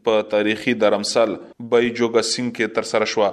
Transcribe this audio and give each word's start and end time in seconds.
په 0.08 0.16
تاریخي 0.36 0.76
درمسال 0.86 1.30
بای 1.74 1.90
جوګا 2.00 2.22
سنگ 2.34 2.54
کې 2.54 2.72
تر 2.78 2.90
سره 2.94 3.10
شو 3.16 3.26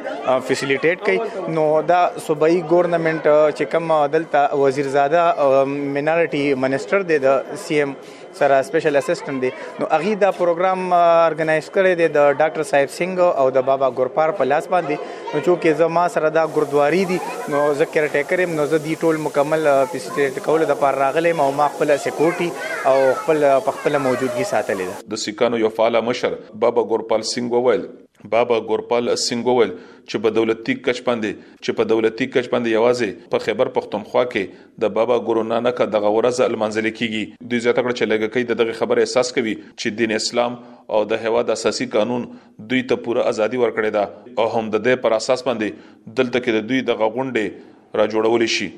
فیسیلیټیټ 0.49 0.99
کړئ 1.09 1.57
نو 1.59 1.67
دا 1.93 2.01
صوبایي 2.27 2.61
ګورنمنت 2.71 3.23
چې 3.57 3.65
کوم 3.77 3.87
عدالت 3.99 4.33
وزیرزاده 4.65 5.63
مینارټي 5.97 6.45
منسٹر 6.67 7.01
دی 7.13 7.17
د 7.27 7.59
سی 7.67 7.81
ایم 7.85 7.93
سره 8.41 8.59
سپیشل 8.69 8.97
اسسټنټ 9.01 9.41
دی 9.43 9.51
نو 9.83 9.89
اغه 9.97 10.13
دا 10.25 10.31
پروګرام 10.41 10.85
ارګنایز 10.99 11.69
کړی 11.77 11.95
دی 12.01 12.09
د 12.17 12.29
ډاکټر 12.43 12.67
صاحب 12.73 12.93
سنگ 12.97 13.23
او 13.29 13.47
د 13.57 13.67
بابا 13.71 13.91
ګورپار 13.99 14.35
په 14.41 14.49
لاس 14.53 14.69
باندې 14.75 15.19
نو 15.35 15.43
چې 15.49 15.81
زما 15.83 16.05
سره 16.17 16.33
دا 16.37 16.45
ګردواری 16.59 17.03
دی 17.13 17.19
نو 17.57 17.63
زه 17.81 17.91
کیر 17.97 18.09
ټیکر 18.19 18.45
يم 18.47 18.55
نو 18.61 18.69
زه 18.75 18.85
دی 18.89 18.97
ټول 19.07 19.21
مکمل 19.27 19.69
پېسټیټ 19.73 20.45
کول 20.49 20.67
د 20.73 20.81
پار 20.85 21.01
راغلم 21.07 21.43
او 21.49 21.51
ما 21.61 21.69
خپل 21.77 21.97
سکیورټي 22.07 22.93
او 22.93 22.97
خپل 23.25 23.49
خپل 23.73 24.01
موجودګي 24.07 24.49
ساتلې 24.55 24.87
ده 24.87 25.17
د 25.17 25.25
سکانو 25.27 25.63
یو 25.67 25.75
فعال 25.81 26.01
مشر 26.11 26.41
بابا 26.67 26.89
ګورپال 26.95 27.29
سنگ 27.35 27.59
وویل 27.61 27.87
بابا 28.31 28.59
ګورپال 28.67 29.15
سنگ 29.23 29.47
وویل 29.47 29.71
چې 30.11 30.19
په 30.25 30.31
دولتي 30.37 30.75
کچ 30.87 31.01
باندې 31.09 31.43
چې 31.65 31.77
په 31.81 31.87
دولتي 31.93 32.27
کچ 32.37 32.49
باندې 32.53 32.75
یوازې 32.77 33.31
په 33.35 33.45
خیبر 33.47 33.71
پختونخوا 33.79 34.23
کې 34.35 34.79
د 34.85 34.93
بابا 34.99 35.17
ګورونانک 35.29 35.83
د 35.95 36.05
غورز 36.07 36.41
المنزل 36.47 36.89
کیږي 36.99 37.49
دوی 37.53 37.63
زیاته 37.67 37.85
کړ 37.87 37.99
چې 37.99 38.13
لګه 38.13 38.33
کوي 38.37 38.47
دغه 38.53 38.79
خبره 38.81 39.05
احساس 39.07 39.35
کوي 39.39 39.55
چې 39.63 39.99
دین 40.03 40.17
اسلام 40.19 40.57
او 40.99 41.03
د 41.15 41.25
هواد 41.27 41.55
اساسي 41.57 41.89
قانون 41.97 42.27
دوی 42.73 42.85
ته 42.93 43.03
پوره 43.07 43.27
ازادي 43.33 43.63
ورکړې 43.65 43.99
ده 43.99 44.43
او 44.43 44.49
هم 44.57 44.65
د 44.77 44.85
دې 44.87 45.05
پر 45.07 45.19
اساس 45.21 45.47
باندې 45.51 46.17
دلته 46.23 46.47
کې 46.47 46.59
د 46.59 46.69
دوی 46.73 46.81
د 46.91 47.01
غونډې 47.07 47.71
را 48.01 48.07
جوړول 48.13 48.43
شي 48.57 48.69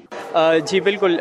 جی 0.68 0.78
بالکل 0.86 1.12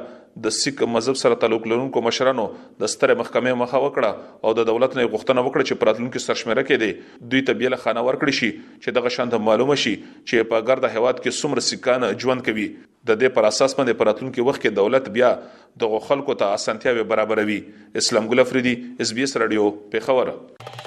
د 0.45 0.53
سک 0.59 0.79
مذهب 0.93 1.19
سره 1.21 1.35
تعلق 1.43 1.67
لرونکو 1.73 2.01
مشرانو 2.05 2.45
د 2.83 2.89
ستره 2.93 3.15
محکمې 3.19 3.59
مخه 3.63 3.81
وکړه 3.83 4.47
او 4.47 4.53
د 4.61 4.67
دولت 4.69 4.97
نه 4.99 5.05
غوښتنه 5.11 5.43
وکړه 5.47 5.67
چې 5.69 5.81
پراتلونکو 5.83 6.23
سرشمیره 6.25 6.63
کې 6.71 6.81
دي 6.83 7.29
دوی 7.33 7.43
ته 7.49 7.59
بیل 7.61 7.77
خانه 7.85 8.03
ورکړي 8.09 8.39
شي 8.39 8.49
چې 8.55 8.97
دغه 8.97 9.13
شاند 9.17 9.37
معلومه 9.49 9.77
شي 9.83 9.95
چې 9.99 10.51
په 10.55 10.65
ګرد 10.69 10.89
هواد 10.95 11.21
کې 11.21 11.41
څومره 11.43 11.67
سکان 11.69 12.07
ژوند 12.25 12.47
کوي 12.49 12.67
د 12.81 13.11
دې 13.13 13.39
پر 13.39 13.49
اساس 13.53 13.77
باندې 13.79 14.01
پراتلونکو 14.03 14.47
وخت 14.51 14.61
کې 14.65 14.83
دولت 14.83 15.13
بیا 15.21 15.33
دغه 15.85 16.01
خلکو 16.09 16.37
ته 16.43 16.59
اسانتیاوي 16.61 17.07
برابروي 17.15 17.59
اسلام 18.03 18.31
ګل 18.35 18.47
افریدي 18.47 18.75
اس 19.05 19.17
بي 19.19 19.29
اس 19.31 19.37
رادیو 19.45 19.69
په 19.95 20.07
خبره 20.11 20.86